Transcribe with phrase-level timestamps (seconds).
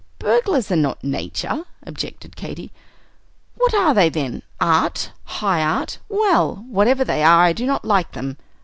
[0.17, 2.71] "Burglars are not Nature," objected Katy.
[3.55, 4.41] "What are they, then?
[4.59, 5.11] Art?
[5.25, 5.99] High Art?
[6.09, 8.37] Well, whatever they are, I do not like them.